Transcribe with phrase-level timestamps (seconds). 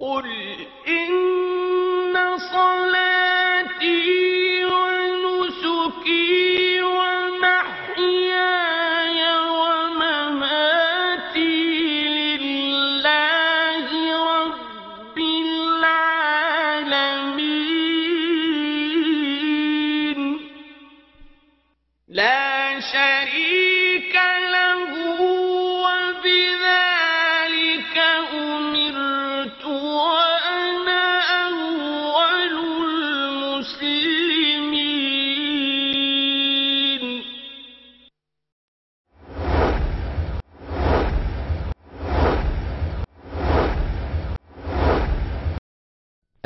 [0.00, 0.26] قل
[0.88, 1.25] إن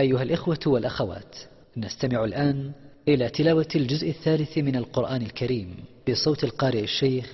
[0.01, 1.37] أيها الإخوة والأخوات
[1.77, 2.73] نستمع الآن
[3.09, 7.27] إلى تلاوة الجزء الثالث من القرآن الكريم بصوت القارئ الشيخ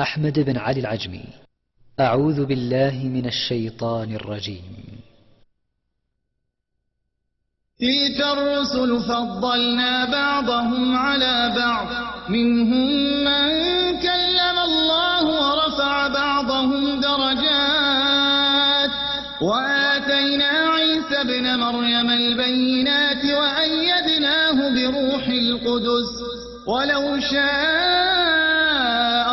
[0.00, 1.24] أحمد بن علي العجمي.
[2.00, 4.98] أعوذ بالله من الشيطان الرجيم.
[7.80, 11.86] تلك الرسل فضلنا بعضهم على بعض
[12.30, 12.88] منهم
[13.24, 13.48] من
[14.00, 18.90] كلم الله ورفع بعضهم درجات
[19.42, 19.77] عيسى
[22.02, 26.12] مريم البينات وأيدناه بروح القدس.
[26.66, 27.48] ولو شاء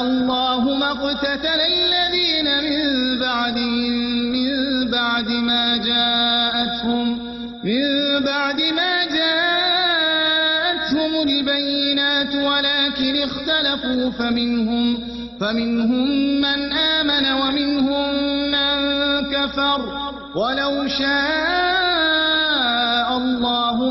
[0.02, 3.92] الله ما اقتتل الذين من بعدهم
[4.36, 4.52] من
[4.92, 7.08] بعد ما جاءتهم
[7.64, 7.84] من
[8.26, 10.32] بعد ما جاءتهم
[11.30, 12.36] البينات.
[12.36, 14.86] ولكن اختلفوا فمنهم
[15.42, 16.08] فمنهم
[16.42, 18.14] من آمن ومنهم
[18.52, 18.76] من
[19.34, 19.82] كفر.
[20.36, 22.15] ولو شاء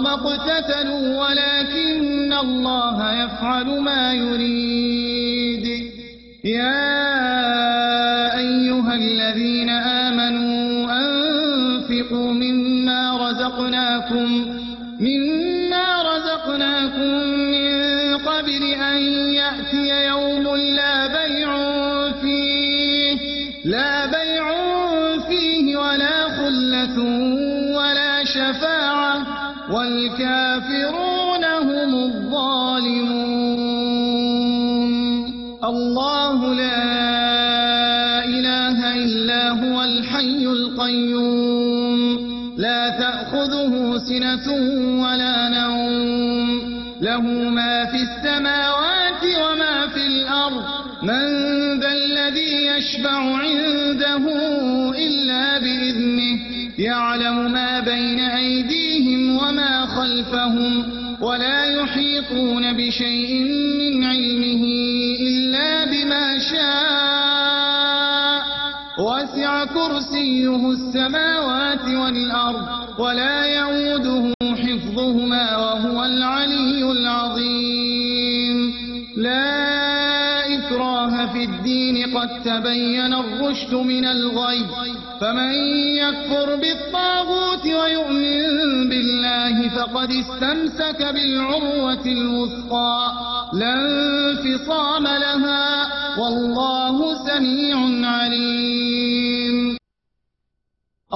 [0.00, 5.66] ما اقتتلوا ولكن الله يفعل ما يريد.
[6.44, 7.14] يا
[8.38, 9.70] أيها الذين
[45.02, 46.74] ولا نوم.
[47.00, 50.64] له ما في السماوات وما في الأرض.
[51.02, 51.20] من
[51.80, 54.24] ذا الذي يشفع عنده
[54.98, 56.40] إلا بإذنه.
[56.78, 60.84] يعلم ما بين أيديهم وما خلفهم.
[61.20, 63.44] ولا يحيطون بشيء
[63.78, 64.64] من علمه
[65.20, 66.84] إلا بما شاء.
[68.98, 72.83] وسع كرسيه السماوات والأرض.
[72.98, 78.58] ولا يعوده حفظهما وهو العلي العظيم.
[79.16, 79.74] لا
[80.58, 84.60] إكراه في الدين قد تبين الرشد من الغي
[85.20, 85.52] فمن
[86.02, 93.12] يكفر بالطاغوت ويؤمن بالله فقد استمسك بالعروة الوثقى.
[93.52, 95.66] لا انفصام لها
[96.18, 96.96] والله
[97.26, 97.76] سميع
[98.10, 99.43] عليم.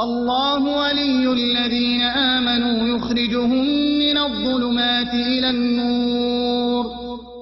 [0.03, 3.65] الله ولي الذين آمنوا يخرجهم
[3.99, 6.87] من الظلمات إلى النور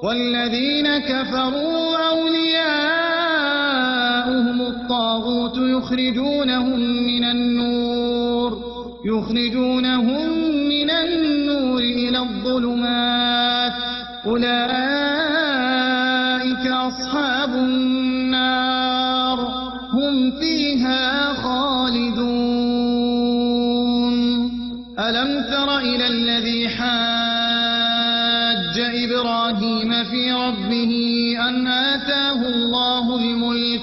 [0.03, 3.06] والذين كفروا أولياؤهم
[4.61, 8.59] الطاغوت يخرجونهم من النور
[9.05, 10.28] يخرجونهم
[10.69, 13.72] من النور إلى الظلمات
[14.27, 14.96] أولئك
[31.49, 33.83] أن آتاه الله الملك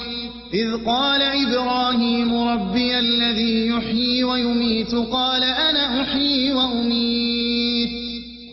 [0.53, 7.89] إذ قال إبراهيم ربي الذي يحيي ويميت قال أنا أحيي وأميت.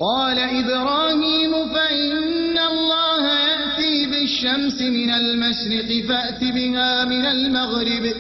[0.01, 8.13] قال إبراهيم فإن الله يأتي بالشمس من المشرق فأت بها من المغرب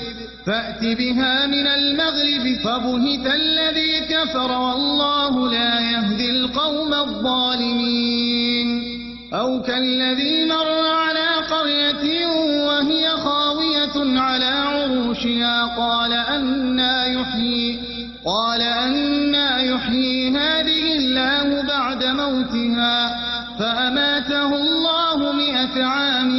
[0.47, 8.90] فأت بها من المغرب فبهت الذي كفر والله لا يهدي القوم الظالمين.
[9.35, 12.27] أو كالذي مر على قرية
[12.67, 17.79] وهي خاوية على عروشها قال أنا يحيي
[18.27, 23.21] قال أنا يحيي هذه الله بعد موتها
[23.59, 26.31] فأماته الله مئة عام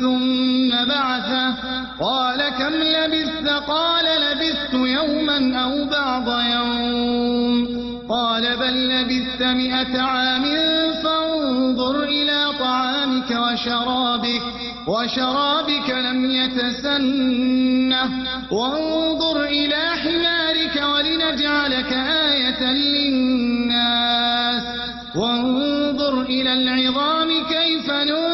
[0.00, 1.77] ثم بعثه.
[2.00, 7.68] قال كم لبثت؟ قال لبثت يوما أو بعض يوم.
[8.08, 10.44] قال بل لبثت مئة عام
[11.02, 14.42] فانظر إلى طعامك وشرابك
[14.86, 18.10] وشرابك لم يتسنه.
[18.50, 21.92] وانظر إلى حمارك ولنجعلك
[22.32, 24.62] آية للناس.
[25.16, 28.27] وانظر إلى العظام كيف ننشزها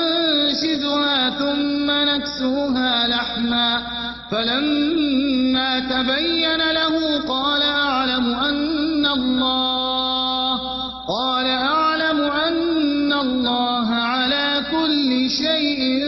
[2.34, 3.82] نكسوها لحما.
[4.30, 10.60] فلما تبين له قال أعلم أن الله
[11.08, 16.04] قال أعلم أن الله على كل شيء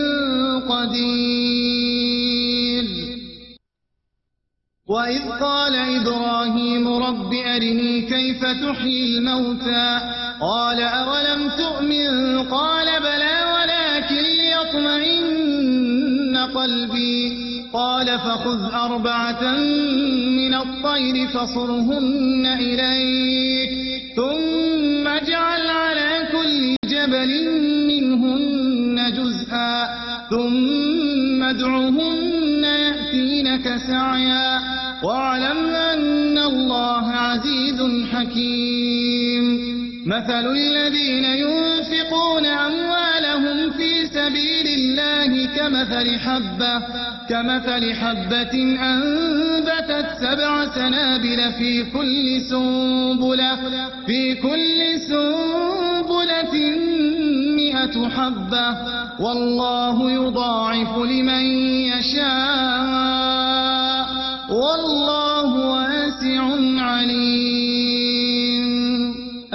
[0.69, 1.67] قدير.
[4.89, 10.01] وإذ قال إبراهيم رب أرني كيف تحيي الموتى؟
[10.41, 15.27] قال أولم تؤمن؟ قال بلى ولكن ليطمئن
[16.55, 17.47] قلبي.
[17.73, 19.57] قال فخذ أربعة
[20.37, 23.71] من الطير فصرهن إليك
[24.17, 29.85] ثم اجعل على كل جبل منهن جزءا
[30.31, 34.61] ثم ادعهن يأتينك سعيا.
[35.03, 39.66] واعلم أن الله عزيز حكيم.
[40.07, 46.83] مثل الذين ينفقون أموالهم في سبيل الله كمثل حبة
[47.29, 53.57] كمثل حبة أنبتت سبع سنابل في كل سنبلة
[54.07, 56.55] في كل سنبلة
[57.57, 58.77] مئة حبة.
[59.21, 61.45] والله يضاعف لمن
[61.93, 62.87] يشاء
[64.51, 66.45] والله واسع
[66.79, 67.66] عليم.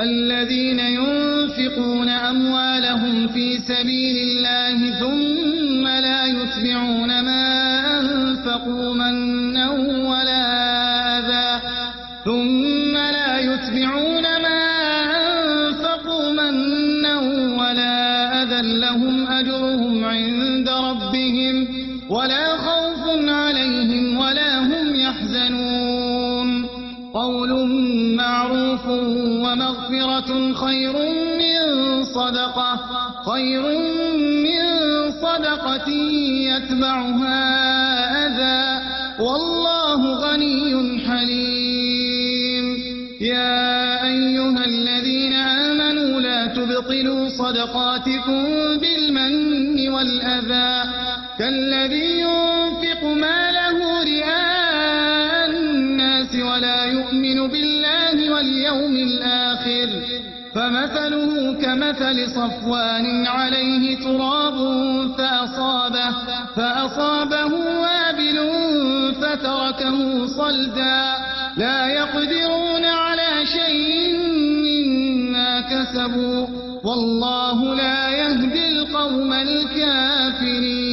[0.02, 5.21] الذين ينفقون أموالهم في سبيل الله ثم
[32.62, 33.62] صدقة خير
[34.46, 34.62] من
[35.12, 35.90] صدقة
[36.50, 37.42] يتبعها
[38.26, 38.86] أذى.
[39.20, 42.66] والله غني حليم.
[43.22, 48.44] يا أيها الذين آمنوا لا تبطلوا صدقاتكم
[48.82, 50.90] بالمن والأذى.
[51.40, 53.51] كالذي ينفق ماله
[60.62, 64.58] فمثله كمثل صفوان عليه تراب
[65.18, 66.12] فأصابه,
[66.56, 67.54] فأصابه
[67.84, 68.38] وابل
[69.22, 71.14] فتركه صلدا.
[71.58, 74.18] لا يقدرون على شيء
[74.68, 76.48] مما كسبوا
[76.84, 80.92] والله لا يهدي القوم الكافرين.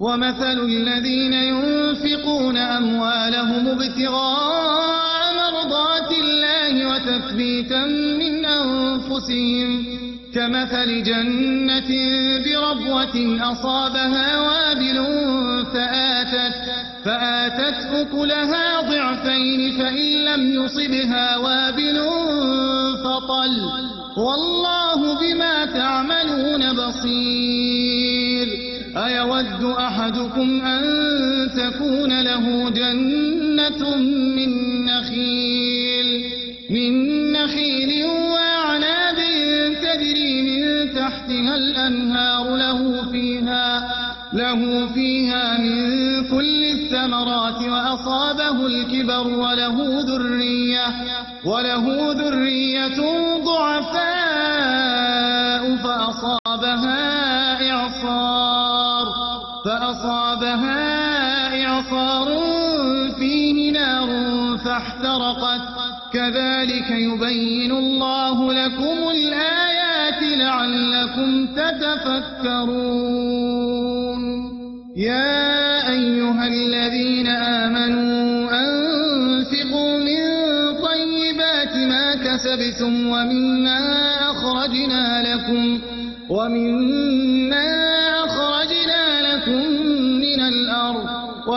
[0.00, 4.77] ومثل الذين ينفقون أموالهم ابتغاء
[7.08, 7.86] وتثبيتا
[8.20, 9.84] من أنفسهم
[10.34, 11.88] كمثل جنة
[12.44, 14.96] بربوة أصابها وابل
[15.74, 16.54] فآتت,
[17.04, 21.98] فآتت أكلها ضعفين فإن لم يصبها وابل
[23.04, 23.54] فطل.
[24.16, 28.48] والله بما تعملون بصير.
[28.96, 30.82] أيود أحدكم أن
[31.56, 33.96] تكون له جنة
[34.36, 35.77] من نخيل؟
[36.70, 39.16] من نخيل وأعناب
[39.82, 43.88] تجري من تحتها الأنهار له فيها
[44.32, 45.78] له فيها من
[46.28, 50.86] كل الثمرات وأصابه الكبر وله ذرية
[51.44, 53.00] وله ذرية
[53.44, 54.88] ضعفاء
[55.76, 57.00] فأصابها
[57.70, 59.06] إعصار
[59.64, 60.86] فأصابها
[61.66, 62.28] إعصار
[63.18, 64.08] فيه نار
[64.64, 65.77] فاحترقت.
[66.12, 72.98] كذلك يبين الله لكم الآيات لعلكم تتفكرون.
[74.96, 80.20] يا أيها الذين آمنوا أنفقوا من
[80.88, 83.80] طيبات ما كسبتم ومما
[84.30, 85.80] أخرجنا لكم
[86.30, 87.87] ومما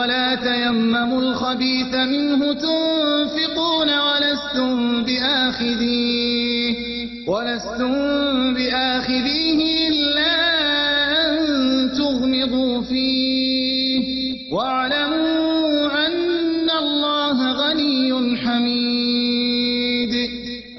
[0.02, 6.74] ولا تيمموا الخبيث منه تنفقون ولستم بآخذيه
[7.28, 10.32] ولستم بآخذيه إلا
[11.22, 11.36] أن
[11.92, 14.02] تغمضوا فيه.
[14.52, 20.14] واعلموا أن الله غني حميد.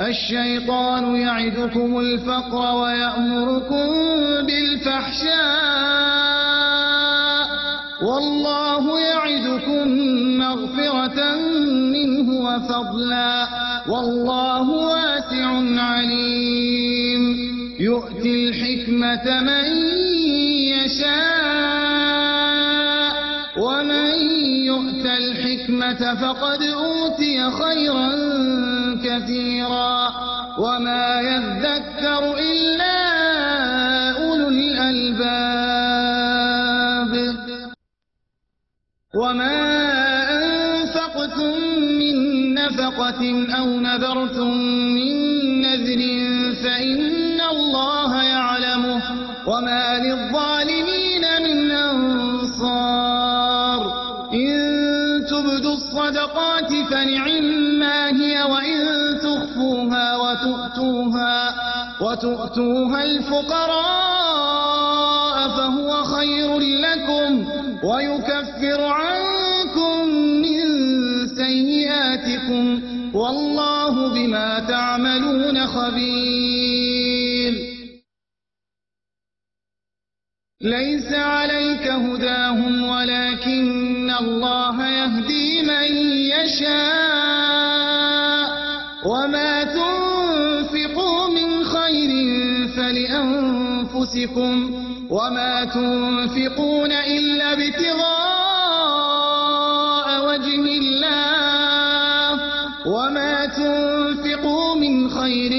[0.01, 3.87] الشيطان يعدكم الفقر ويأمركم
[4.47, 5.52] بالفحشاء
[8.03, 9.87] والله يعدكم
[10.37, 11.35] مغفرة
[11.93, 13.47] منه وفضلا.
[13.87, 15.47] والله واسع
[15.81, 17.23] عليم.
[17.79, 19.65] يؤتي الحكمة من
[20.73, 21.43] يشاء.
[23.57, 24.13] ومن
[24.65, 28.09] يؤت الحكمة فقد أوتي خيرا
[29.03, 30.11] كثيرا.
[30.59, 33.02] وما يذكر إلا
[39.23, 39.59] وما
[40.35, 41.55] أنفقتم
[41.99, 42.15] من
[42.53, 44.57] نفقة أو نذرتم
[44.97, 45.15] من
[45.61, 46.01] نذر
[46.63, 49.01] فإن الله يعلمه
[49.47, 53.13] وما للظالمين من أنصار
[54.33, 58.79] إن تبدوا الصدقات فنعما هي وإن
[59.19, 61.53] تخفوها وتؤتوها
[62.01, 64.13] وتؤتوها الفقراء
[65.57, 67.52] فهو خير لكم
[67.83, 70.07] ويكفر عنكم
[70.41, 70.63] من
[71.27, 72.81] سيئاتكم
[73.13, 77.53] والله بما تعملون خبير.
[80.61, 85.97] ليس عليك هداهم ولكن الله يهدي من
[86.31, 87.43] يشاء.
[89.05, 92.11] وما تنفقوا من خير
[92.67, 94.53] فلأنفسكم
[95.09, 98.47] وما تنفقون إلا ابتغاء
[100.27, 102.39] وجه الله.
[102.85, 105.51] وما تنفقوا من خير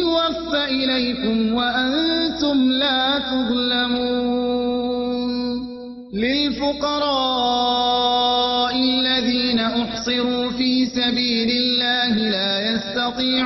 [0.00, 4.46] يوفى إليكم وأنتم لا تظلمون.
[6.14, 7.56] للفقراء
[8.76, 13.45] الذين أحصروا في سبيل الله لا يستطيعون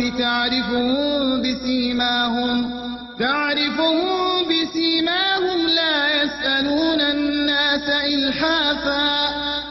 [0.00, 2.70] التعفف تعرفهم بسيماهم
[3.18, 9.10] تعرفهم بسيماهم لا يسألون الناس إلحافا.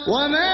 [0.07, 0.48] وما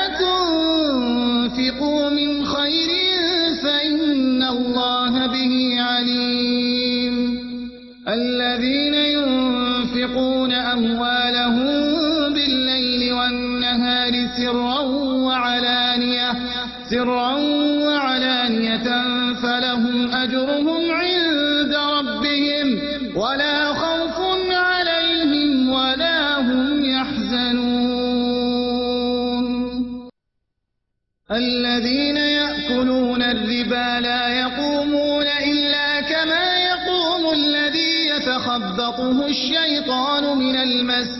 [31.35, 41.19] الذين يأكلون الربا لا يقومون إلا كما يقوم الذي يتخبطه الشيطان من المس.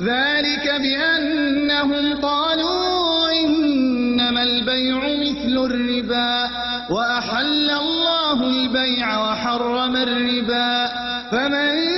[0.00, 6.48] ذلك بأنهم قالوا إنما البيع مثل الربا
[6.90, 10.88] وأحل الله البيع وحرم الربا.
[11.32, 11.91] فمن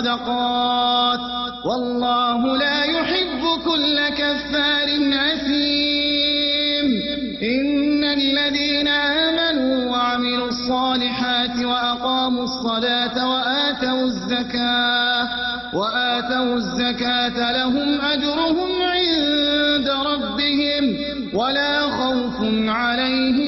[0.00, 1.20] الصدقات.
[1.64, 4.88] والله لا يحب كل كفار
[5.32, 6.86] أثيم
[7.42, 15.28] إن الذين آمنوا وعملوا الصالحات وأقاموا الصلاة وآتوا الزكاة
[15.74, 20.84] وآتوا الزكاة لهم أجرهم عند ربهم
[21.34, 22.38] ولا خوف
[22.68, 23.39] عليهم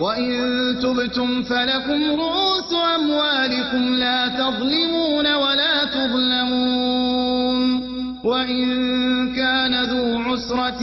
[0.00, 7.60] وإن تبتم فلكم رؤوس أموالكم لا تظلمون ولا تظلمون
[8.24, 10.80] وإن كان ذو عسرة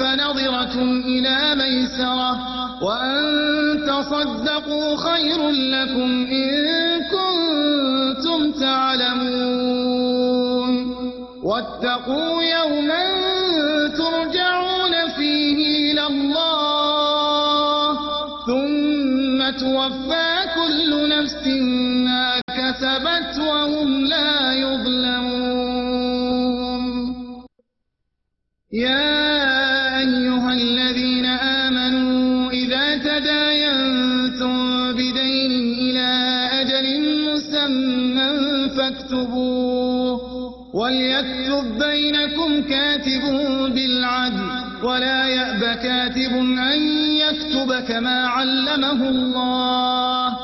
[0.00, 2.38] فنظرة إلى ميسرة
[2.82, 3.20] وأن
[3.86, 6.50] تصدقوا خير لكم إن
[7.10, 10.10] كنتم تعلمون
[11.42, 13.04] واتقوا يوما
[13.88, 16.79] ترجعون فيه إلى الله
[19.50, 21.46] توفى كل نفس
[22.06, 25.30] ما كسبت وهم لا يظلمون.
[28.72, 36.10] يا أيها الذين آمنوا إذا تداينتم بدين إلى
[36.60, 36.86] أجل
[37.26, 38.30] مسمى
[38.76, 40.20] فاكتبوه
[40.74, 43.24] وليكتب بينكم كاتب
[43.74, 44.49] بالعدل.
[44.84, 46.32] ولا يأب كاتب
[46.72, 46.82] أن
[47.16, 50.36] يكتب كما علمه الله.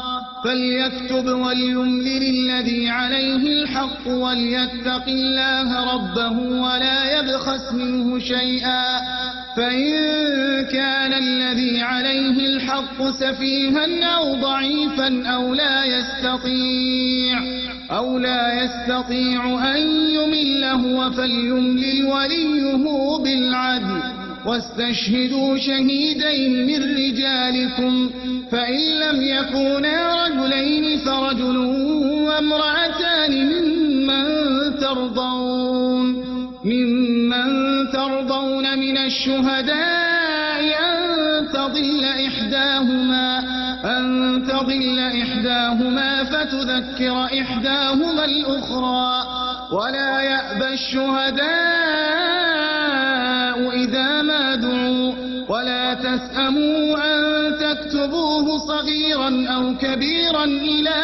[0.45, 9.01] فليكتب وليملل الذي عليه الحق وليتق الله ربه ولا يبخس منه شيئا.
[9.57, 9.93] فإن
[10.73, 17.43] كان الذي عليه الحق سفيها أو ضعيفا أو لا يستطيع
[17.91, 22.77] أو لا يستطيع أن يمل هو فليملل وليه
[23.25, 24.16] بالعدل.
[24.47, 28.11] واستشهدوا شهيدين من رجالكم
[28.51, 31.57] فإن لم يكونا رجلين فرجل
[32.27, 34.25] وامرأتان ممن
[34.81, 36.27] ترضون
[36.65, 37.49] ممن
[37.93, 40.61] ترضون من الشهداء
[40.91, 43.39] أن تضل إحداهما
[43.85, 49.27] أن تضل إحداهما فتذكر إحداهما الأخرى
[49.73, 51.86] ولا يأبى الشهداء
[56.47, 60.97] تسأموا أن تكتبوه صغيرا أو كبيرا إلى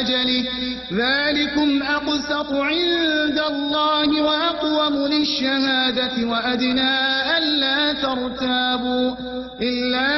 [0.00, 0.44] أجله
[0.92, 6.92] ذلكم أقسط عند الله وأقوم للشهادة وأدنى
[7.38, 9.14] ألا ترتابوا
[9.62, 10.08] إلا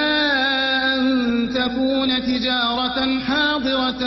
[0.95, 1.01] أن
[1.55, 4.03] تكون تجارة حاضرة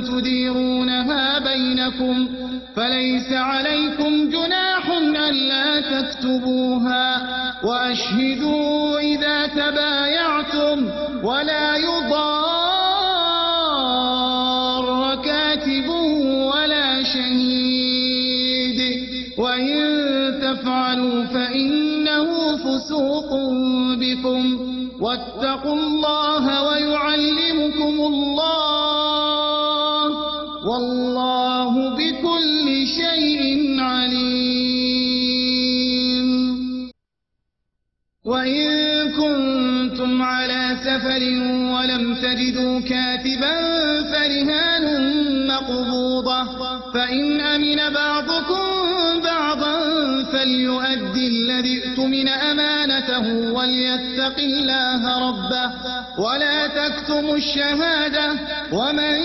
[0.00, 2.28] تديرونها بينكم
[2.76, 7.23] فليس عليكم جناح ألا تكتبوها
[7.64, 10.90] وأشهدوا إذا تبايعتم
[11.22, 12.44] ولا يضار
[15.24, 15.88] كاتب
[16.54, 18.80] ولا شهيد
[19.38, 19.74] وإن
[20.42, 23.30] تفعلوا فإنه فسوق
[24.00, 24.58] بكم
[25.00, 28.73] واتقوا الله ويعلمكم الله
[38.44, 41.22] وإن كنتم على سفر
[41.74, 43.54] ولم تجدوا كاتبا
[44.12, 44.86] فرهان
[45.46, 46.44] مقبوضة
[46.94, 48.64] فإن أمن بعضكم
[49.24, 49.76] بعضا
[50.32, 55.70] فليؤدي الذي اؤتمن أمانته وليتق الله ربه
[56.18, 58.32] ولا تكتموا الشهادة
[58.72, 59.18] ومن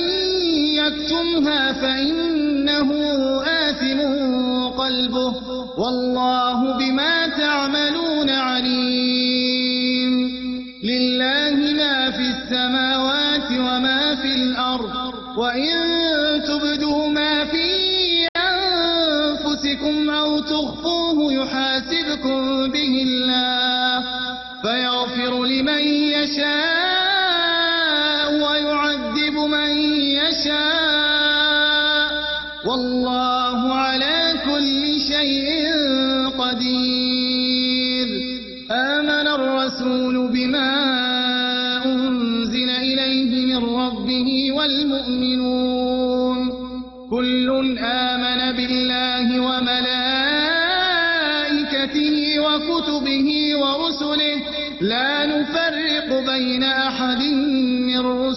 [0.76, 2.92] يكتمها فإنه
[3.44, 4.00] آثم
[4.68, 10.14] قلبه والله بما تعملون عليم.
[10.84, 15.76] لله ما في السماوات وما في الأرض وإن
[16.44, 17.68] تبدوا ما في
[18.38, 24.04] أنفسكم أو تخفوه يحاسبكم به الله
[24.62, 26.79] فيغفر لمن يشاء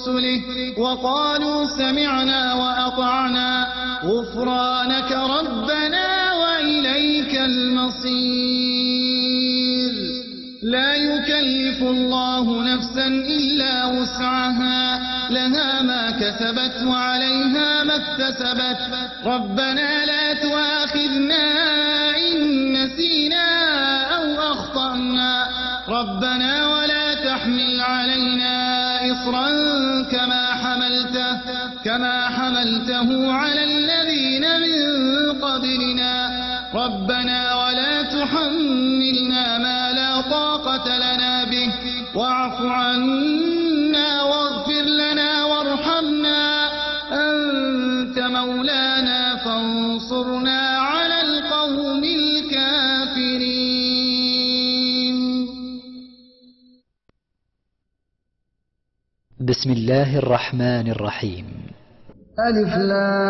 [0.02, 3.66] رسله وقالوا سمعنا وأطعنا
[4.04, 8.12] غفرانك ربنا وإليك المصير.
[10.62, 18.78] لا يكلف الله نفسا إلا وسعها لها ما كسبت وعليها ما اكتسبت.
[19.24, 21.44] ربنا لا تؤاخذنا
[22.16, 23.46] إن نسينا
[24.16, 25.48] أو أخطأنا.
[25.88, 29.48] ربنا ولا تحمل علينا إصرا
[30.02, 31.40] كما حملته
[31.84, 34.80] كما حملته على الذين من
[35.40, 36.42] قبلنا.
[36.74, 41.72] ربنا ولا تحملنا ما لا طاقة لنا به
[42.14, 43.61] واعف عنا
[59.48, 61.44] بسم الله الرحمن الرحيم.
[62.48, 63.22] ألف لام.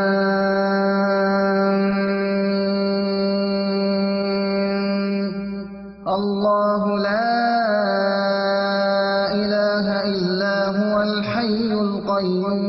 [6.08, 7.32] الله لا
[9.32, 12.64] إله إلا هو الحي القيوم.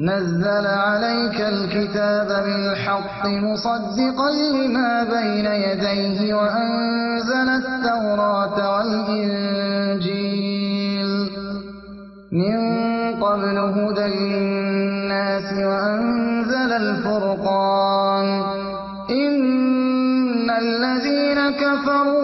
[0.00, 9.45] نزل عليك الكتاب بالحق مصدقا لما بين يديه وأنزل التوراة والإنجيل.
[13.68, 18.26] هدى للناس وأنزل الفرقان
[19.10, 22.15] إن الذين كفروا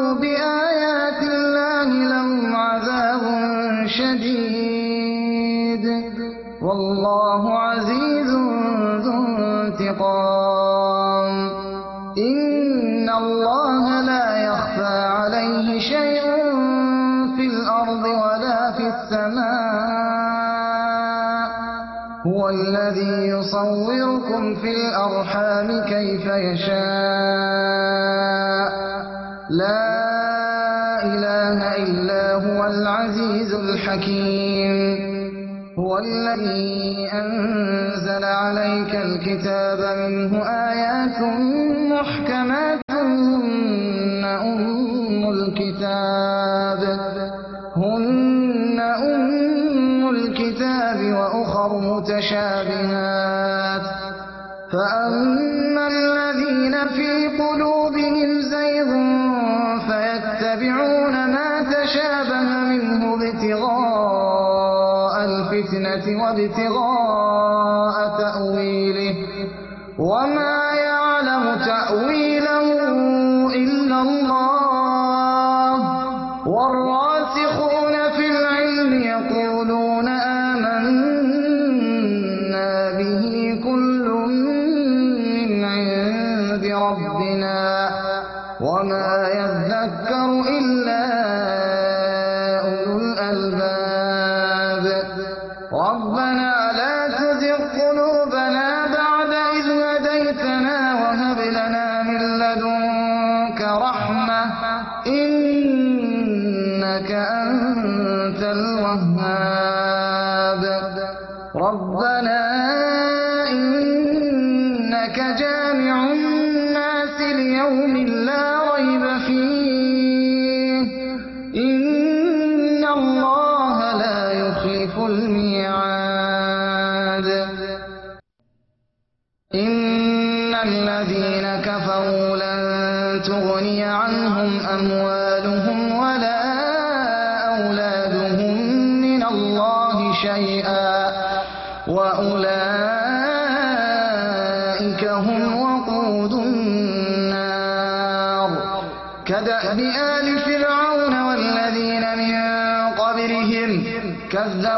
[23.42, 26.72] الذي يصوركم في الأرحام كيف يشاء.
[29.50, 35.12] لا إله إلا هو العزيز الحكيم.
[35.78, 41.18] هو الذي أنزل عليك الكتاب منه آيات
[41.92, 46.82] محكمات هن أم الكتاب.
[47.76, 53.31] هن أم الكتاب وأخر متشابهات.
[54.72, 58.90] فأما الذين في قلوبهم زيغ
[59.86, 69.14] فيتبعون ما تشابه منه ابتغاء الفتنة وابتغاء تأويله
[69.98, 70.41] وما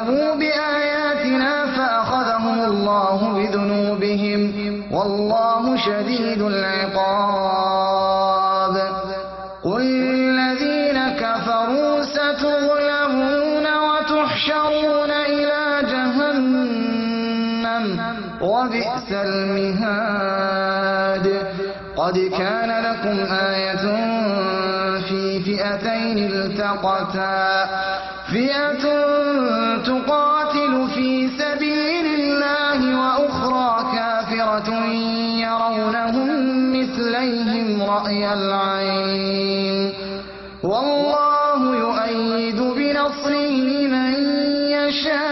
[0.04, 4.40] كذبوا بآياتنا فأخذهم الله بذنوبهم
[4.92, 7.84] والله شديد العقاب.
[9.64, 17.04] قل للذين كفروا ستغلبون وتحشرون إلى جهنم
[18.42, 20.46] وبئس المهاد.
[21.96, 23.84] قد كان لكم آية
[25.08, 27.68] في فئتين التقتا.
[28.32, 28.84] فئة
[29.86, 34.70] تقاتل في سبيل الله وأخرى كافرة
[35.44, 36.30] يرونهم
[36.72, 39.92] مثليهم رأي العين.
[40.62, 43.56] والله يؤيد بنصره
[43.94, 44.14] من
[44.76, 45.24] يشاء.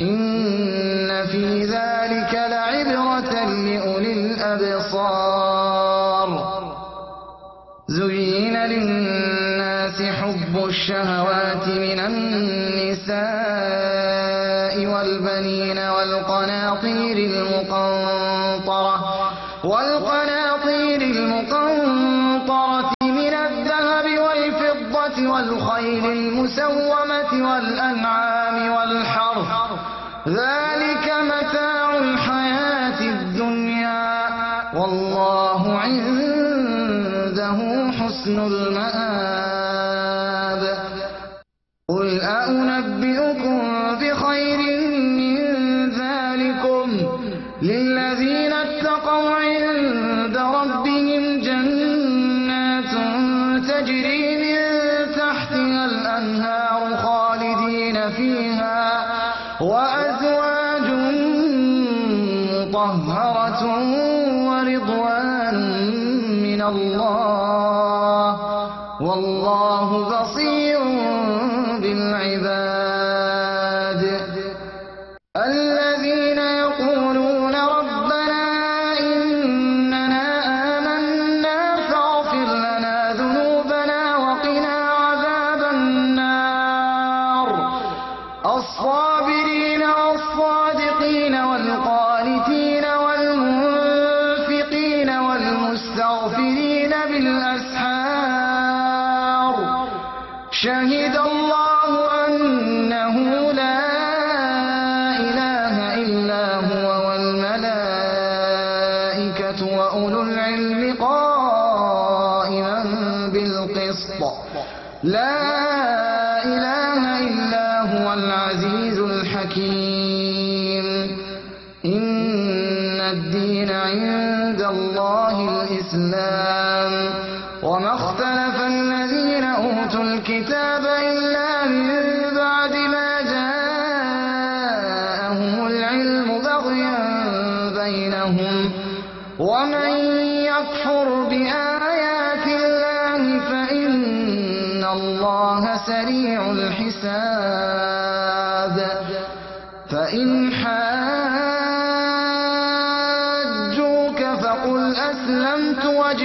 [0.00, 5.44] إن في ذلك لعبرة لأولي الأبصار.
[7.88, 11.43] زين للناس حب الشهوات
[53.84, 54.56] تجري من
[55.12, 59.04] تحتها الأنهار خالدين فيها
[59.60, 60.86] وأزواج
[62.74, 63.62] مطهرة
[64.48, 65.56] ورضوان
[66.42, 68.28] من الله
[69.00, 70.43] والله بصير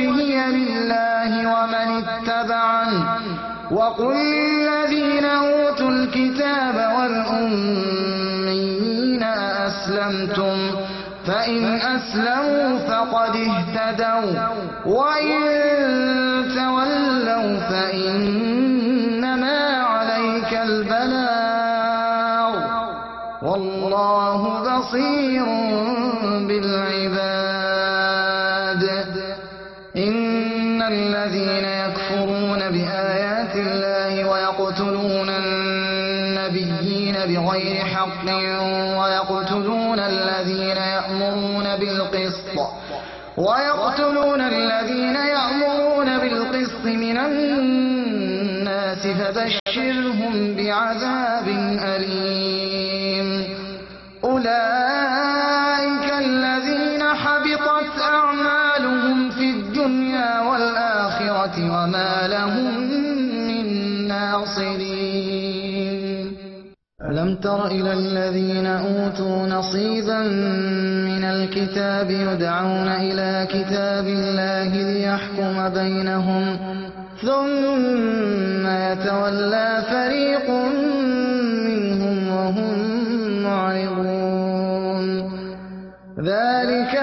[0.08, 3.00] وجهي لله ومن اتبعني
[3.72, 6.76] وقل للذين أوتوا الكتاب
[8.00, 9.24] والأميين
[9.68, 10.58] أسلمتم
[11.28, 14.48] فإن أسلموا فقد اهتدوا
[14.86, 15.40] وإن
[16.56, 21.70] تولوا فإنما عليك البلاغ.
[23.42, 25.46] والله بصير
[39.00, 42.56] ويقتلون الذين يأمرون بالقسط.
[43.38, 51.19] ويقتلون الذين يأمرون بالقسط من الناس فبشرهم بعذاب
[67.44, 70.20] تر إلى الذين أوتوا نصيبا
[71.10, 76.58] من الكتاب يدعون إلى كتاب الله ليحكم بينهم
[77.22, 80.50] ثم يتولى فريق
[81.68, 82.78] منهم وهم
[83.44, 84.20] معرضون.
[86.20, 86.99] ذلك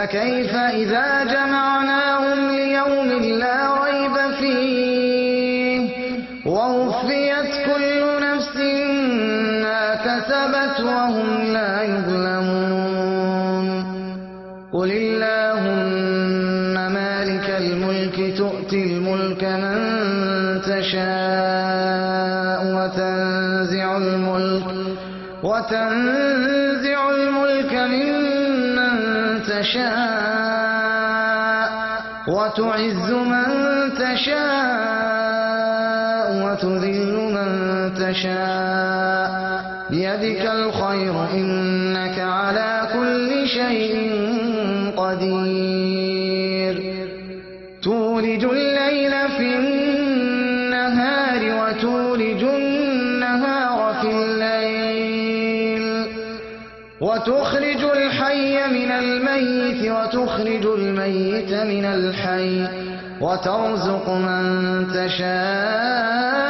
[0.00, 5.80] فكيف إذا جمعناهم ليوم لا ريب فيه؟
[6.46, 8.56] ووفيت كل نفس
[9.62, 13.68] ما كسبت وهم لا يظلمون.
[14.72, 19.78] قل اللهم مالك الملك تؤتي الملك من
[20.62, 24.68] تشاء وتنزع الملك
[25.42, 26.09] وتنزع
[34.20, 34.40] تشاء
[36.44, 37.48] وتذل من
[37.94, 39.30] تشاء.
[39.90, 44.20] بيدك الخير إنك على كل شيء
[44.96, 46.74] قدير.
[47.82, 56.06] تولج الليل في النهار وتولج النهار في الليل.
[57.00, 62.79] وتخرج الحي من الميت وتخرج الميت من الحي.
[63.20, 66.40] وترزق من تشاء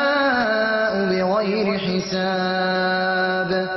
[1.11, 3.69] بغير حساب.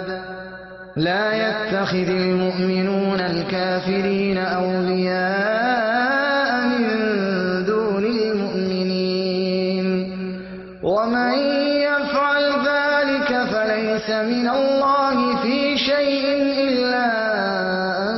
[0.95, 5.87] لا يتخذ المؤمنون الكافرين أولياء
[6.67, 6.85] من
[7.65, 9.85] دون المؤمنين.
[10.83, 11.33] ومن
[11.89, 16.25] يفعل ذلك فليس من الله في شيء
[16.69, 17.09] إلا
[18.09, 18.15] أن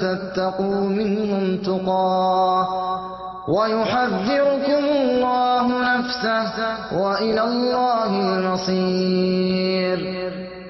[0.00, 3.15] تتقوا منهم تقاه.
[3.48, 6.52] ويحذركم الله نفسه
[6.98, 9.98] وإلى الله المصير.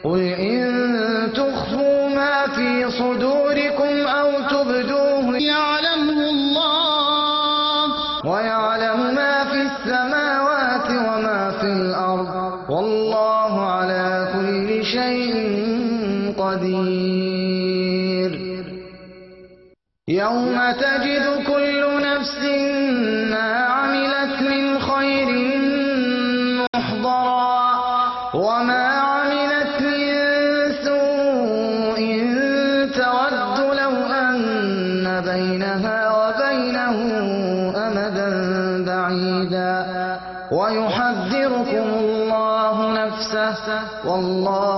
[0.05, 0.63] قل إن
[1.33, 7.83] تخفوا ما في صدوركم أو تبدوه يعلمه الله.
[8.31, 12.71] ويعلم ما في السماوات وما في الأرض.
[12.71, 15.35] والله على كل شيء
[16.39, 17.67] قدير.
[20.09, 22.56] يوم تجد كل نفس
[44.07, 44.76] والله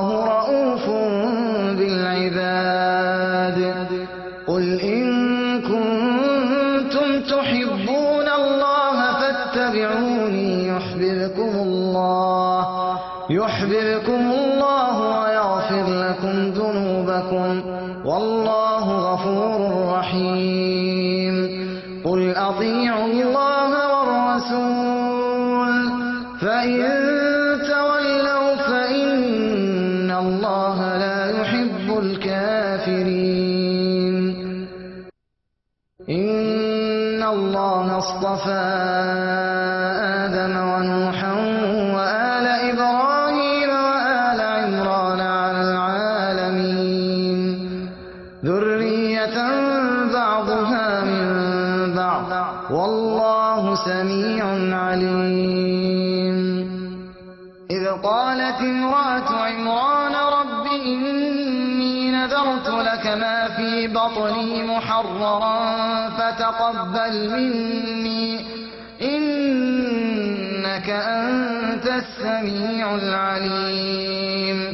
[58.58, 68.46] قالت امرأة عمران رب إني نذرت لك ما في بطني محررا فتقبل مني.
[69.02, 74.67] إنك أنت السميع العليم.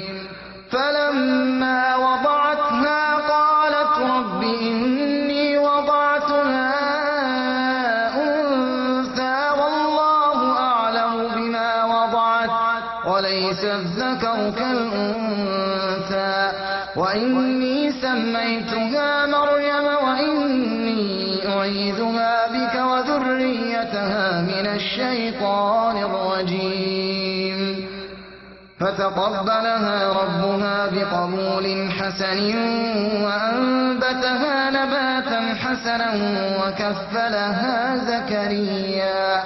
[32.15, 32.55] حسن
[33.25, 36.13] وأنبتها نباتا حسنا
[36.61, 39.43] وكفلها زكريا.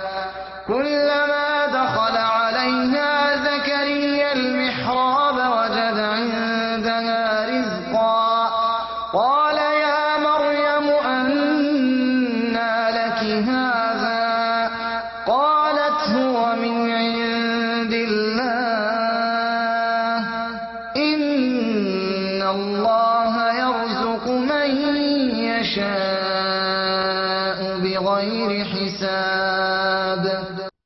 [28.19, 30.25] بغير حساب.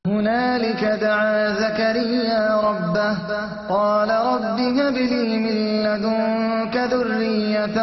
[0.07, 3.16] هنالك دعا زكريا ربه
[3.68, 7.79] قال رب هب لي من لدنك ذرية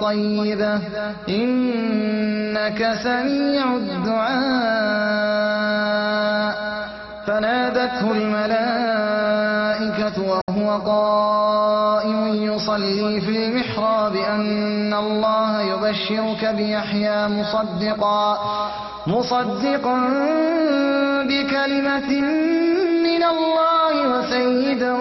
[0.00, 0.80] طيبة
[1.28, 5.00] إنك سميع الدعاء.
[7.26, 9.36] فنادته الملائكة
[10.22, 11.49] وهو قائم.
[12.54, 18.38] يصلي في المحراب أن الله يبشرك بيحيى مصدقا.
[19.06, 19.96] مصدقا
[21.28, 22.10] بكلمة
[23.06, 24.96] من الله وسيدا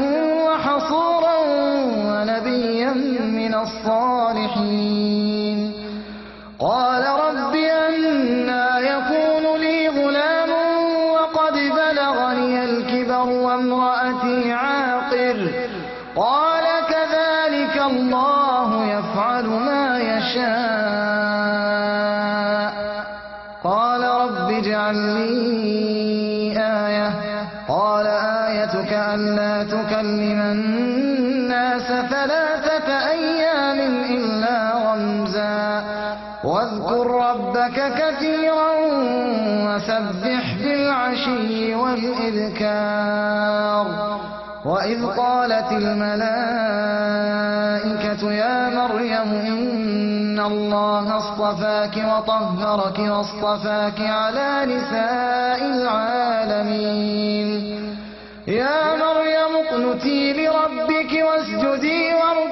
[41.10, 43.30] بالعشي والإذكار.
[44.66, 46.32] وإذ قالت الملائكة
[48.32, 57.10] يا مريم إن الله اصطفاك وطهرك واصطفاك على نساء العالمين.
[58.48, 62.49] يا مريم اقنتي لربك واسجدي واركعي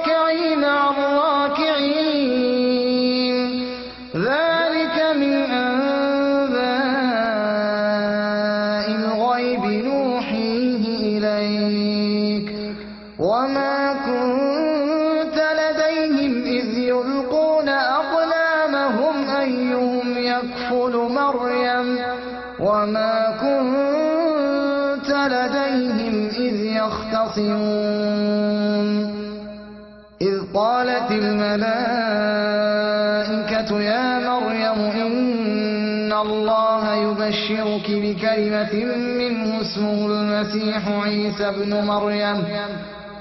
[39.78, 42.44] اسمه المسيح عيسى بن مريم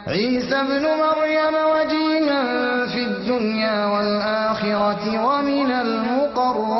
[0.08, 2.44] عيسى بن مريم وجيها
[2.86, 6.78] في الدنيا والآخرة ومن المقربين.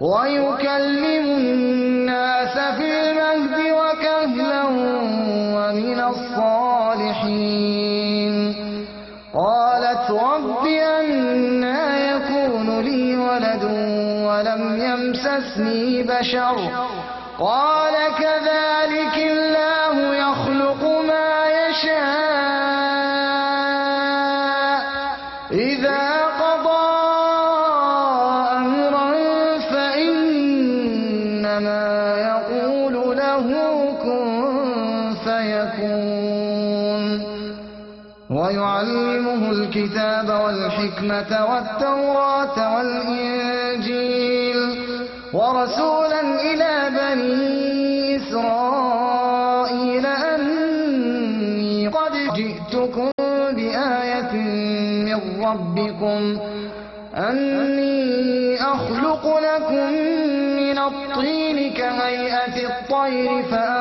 [0.00, 4.64] ويكلم الناس في المهد وكهلا
[5.56, 7.54] ومن الصالحين.
[9.34, 10.66] قالت رب
[11.00, 11.80] أنا
[12.10, 13.64] يكون لي ولد
[14.26, 16.56] ولم يمسسني بشر.
[17.40, 22.00] قال كذلك الله يخلق ما يشاء.
[25.52, 26.04] إذا
[26.40, 26.86] قضى
[28.56, 29.10] أمرا
[29.72, 30.66] فإنما
[32.28, 33.46] يقول له
[34.02, 37.04] كن فيكون.
[38.30, 41.79] ويعلمه الكتاب والحكمة والتوراة.
[55.78, 56.38] ربكم
[57.14, 59.92] أني أخلق لكم
[60.56, 63.79] من الطين كهيئة الطير فأنفخ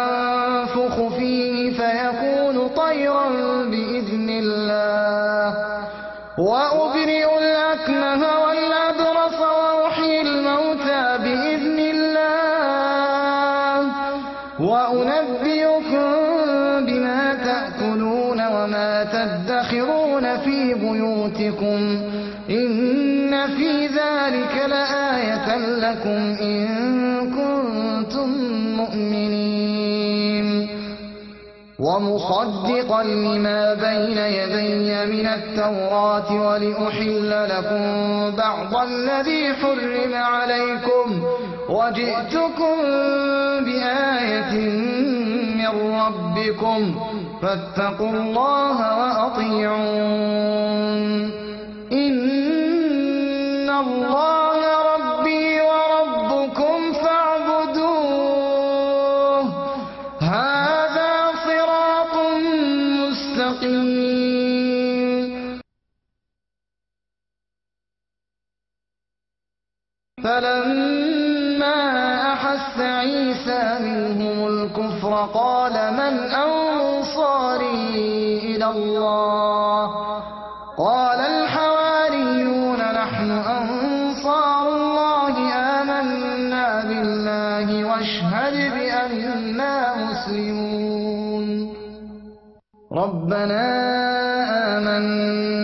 [32.32, 37.82] ومصدقا لما بين يدي من التوراة ولأحل لكم
[38.36, 41.24] بعض الذي حرم عليكم
[41.70, 42.76] وجئتكم
[43.66, 44.54] بآية
[45.56, 45.72] من
[46.02, 47.00] ربكم
[47.42, 50.60] فاتقوا الله وأطيعون
[70.30, 71.78] فلما
[72.34, 77.90] أحس عيسى منهم الكفر قال من أنصاري
[78.44, 79.86] إلى الله؟
[80.78, 85.36] قال الحواريون نحن أنصار الله
[85.82, 89.76] آمنا بالله واشهد بأننا
[90.06, 91.74] مسلمون.
[92.92, 93.66] ربنا
[94.78, 95.59] آمنا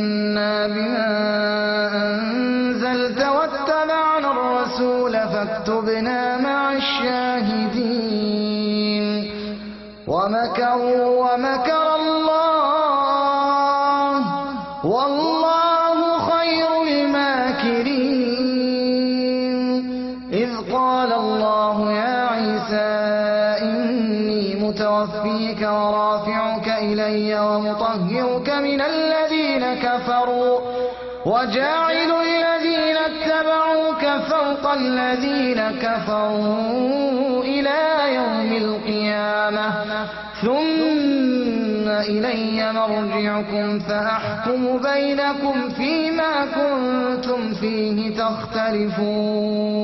[43.35, 49.75] مرجعكم فأحكم بينكم فيما كنتم فيه تختلفون.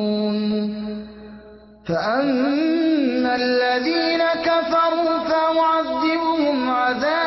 [1.87, 7.20] فأما الذين كفروا فأعذبهم عذابا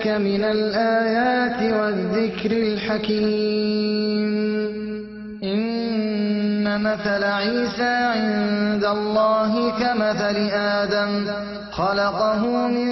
[0.00, 4.30] عليك من الآيات والذكر الحكيم
[5.42, 11.26] إن مثل عيسى عند الله كمثل آدم
[11.72, 12.88] خلقه من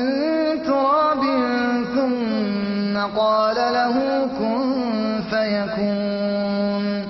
[0.62, 1.22] تراب
[1.94, 7.08] ثم قال له كن فيكون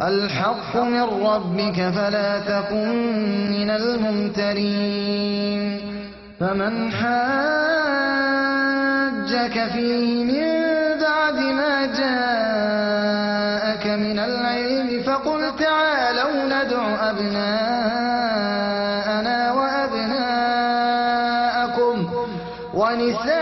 [0.00, 2.88] الحق من ربك فلا تكن
[3.50, 5.24] من الممترين
[6.40, 6.92] فمن
[9.34, 10.48] حاجك فيه من
[11.00, 13.06] بعد ما جاءك
[13.86, 18.32] من العلم فقل تعالوا ندع أبناءنا
[19.52, 20.76] وأبناءكم
[22.74, 23.34] ونساءنا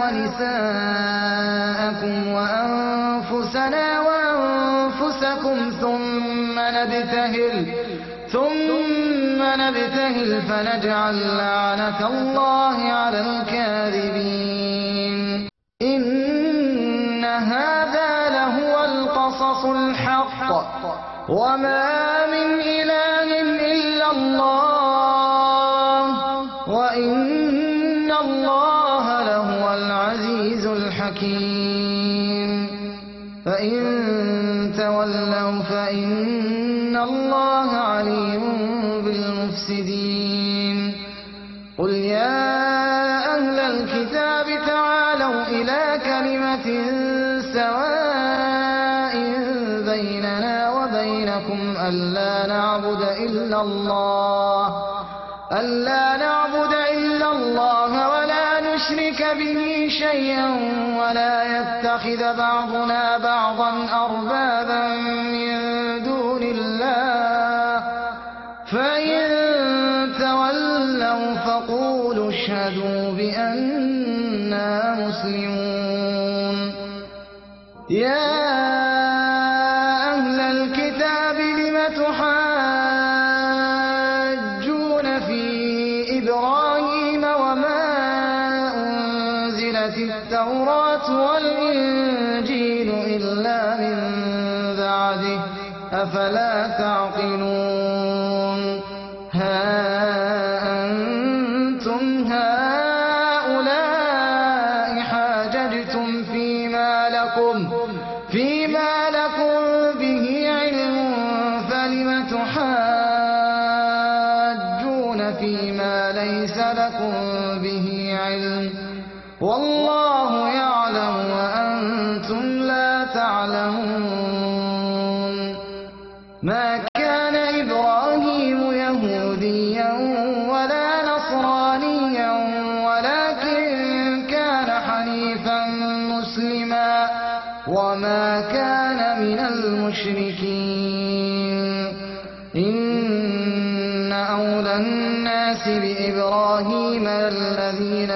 [0.00, 1.36] ونساءكم
[2.28, 7.66] وأنفسنا وأنفسكم ثم نبتهل
[8.32, 12.95] ثم نبتهل فنجعل لعنة الله
[21.28, 22.15] وما
[53.36, 54.66] إلا الله.
[55.52, 60.48] ألا نعبد إلا الله ولا نشرك به شيئا
[61.00, 63.70] ولا يتخذ بعضنا بعضا
[64.04, 64.82] أربابا
[65.34, 65.50] من
[66.04, 67.82] دون الله.
[68.72, 69.22] فإن
[70.18, 74.70] تولوا فقولوا اشهدوا بأننا
[75.00, 76.58] مسلمون.
[77.90, 78.75] يا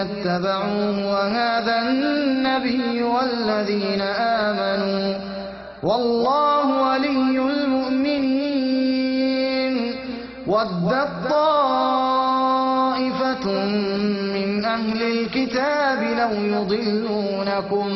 [0.03, 4.03] اتبعوه وهذا النبي والذين
[4.47, 5.15] آمنوا
[5.83, 8.71] والله ولي المؤمنين
[10.47, 12.45] ودت طائفة
[14.37, 17.89] من أهل الكتاب لو يضلونكم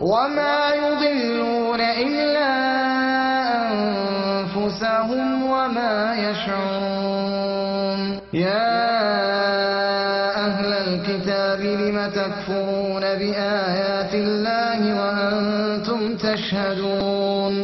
[0.00, 2.52] وما يضلون إلا
[4.40, 8.00] أنفسهم وما يشعرون.
[8.32, 8.71] يا
[11.82, 17.61] لم تكفرون بآيات الله وأنتم تشهدون.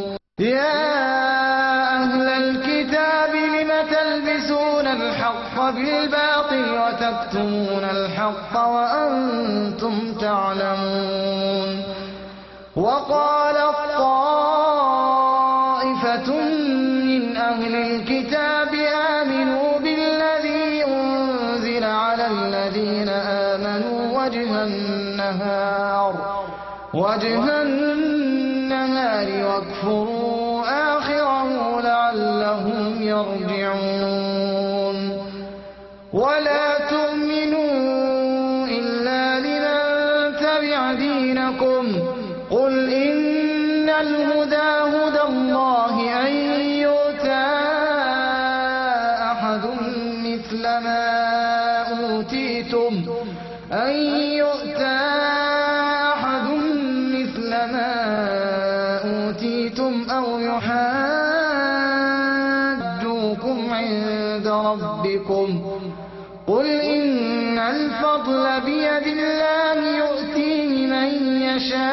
[68.09, 71.89] الفضل بيد الله يؤتيه من يشاء.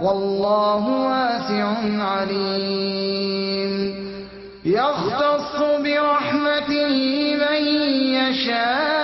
[0.00, 1.74] والله واسع
[2.04, 3.72] عليم.
[4.64, 6.94] يختص برحمته
[7.36, 7.62] من
[8.14, 9.01] يشاء.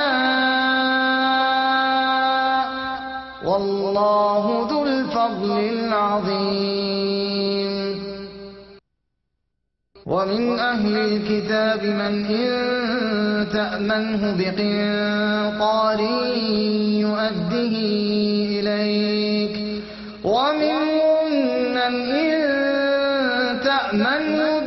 [10.09, 16.01] ومن أهل الكتاب من إن تأمنه بقنطار
[17.01, 17.75] يؤده
[18.57, 19.83] إليك.
[20.25, 21.27] ومنهم
[21.71, 22.41] من إن
[23.61, 24.58] تأمنه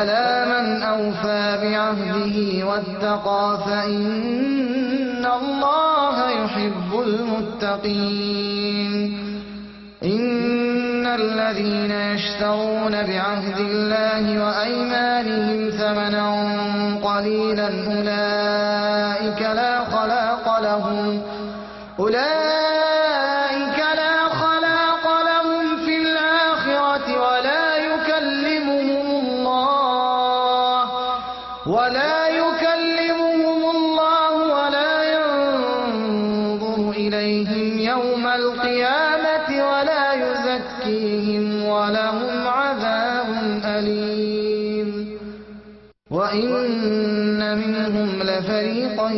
[0.00, 8.94] بلى من أوفى بعهده واتقى فإن الله يحب المتقين.
[10.02, 16.26] إن الذين يشترون بعهد الله وأيمانهم ثمنا
[17.02, 21.22] قليلا أولئك لا خلاق لهم.
[21.98, 22.79] أولئك
[32.00, 43.28] ولا يكلمهم الله ولا ينظر إليهم يوم القيامة ولا يزكيهم ولهم عذاب
[43.64, 45.18] أليم.
[46.10, 49.10] وإن منهم لفريقا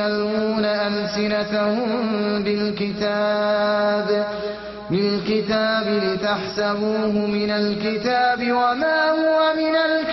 [0.00, 1.88] يلوون ألسنتهم
[2.44, 4.26] بالكتاب
[4.90, 10.05] بالكتاب لتحسبوه من الكتاب وما هو من الكتاب.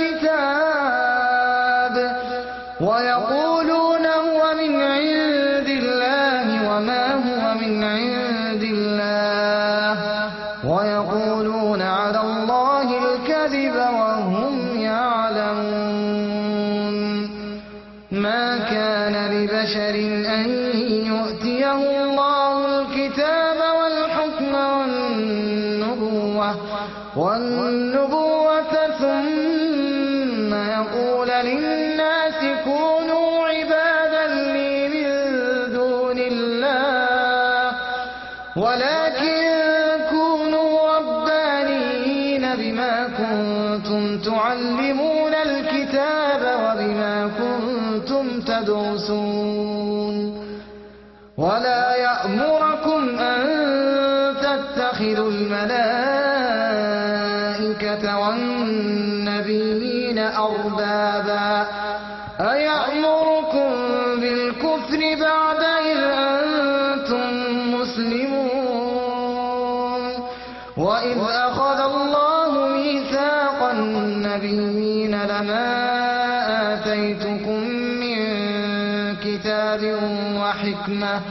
[80.53, 81.21] وحكمة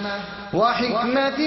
[0.55, 1.41] وحكمة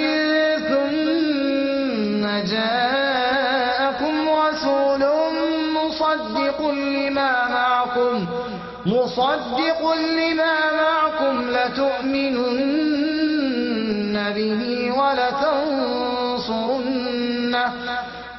[0.70, 5.04] ثم جاءكم رسول
[5.76, 8.28] مصدق لما معكم
[8.86, 12.56] مصدق لما معكم لتؤمنن
[14.36, 14.62] به
[15.00, 16.46] ولتنصرنه.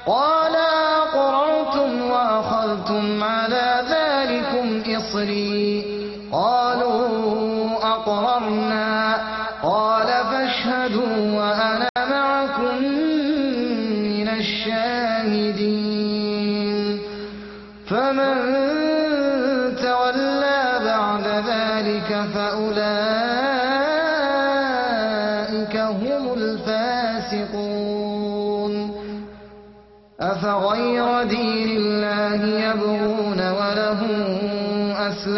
[0.07, 0.46] قال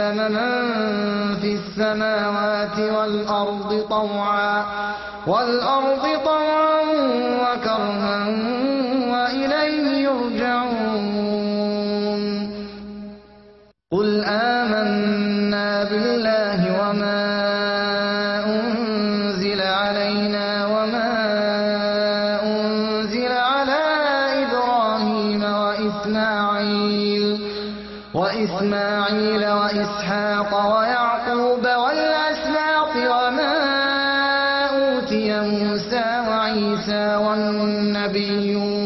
[0.08, 4.64] أسلم من في السماوات والأرض طوعا
[5.26, 6.57] والأرض طوعا
[35.08, 38.77] أوتي موسى وعيسى والنبيون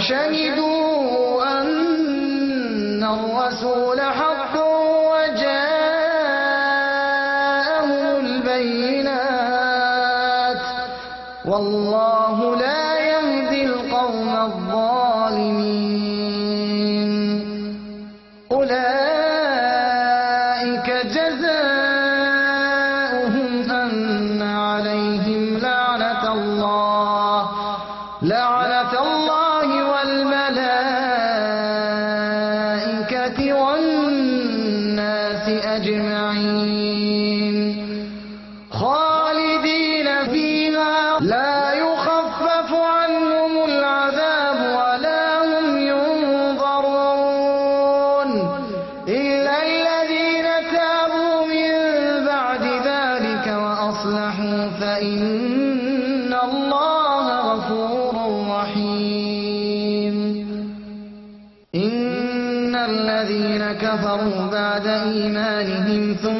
[0.00, 0.89] 神医杜。
[63.90, 66.39] كفروا بعد إيمانهم ثم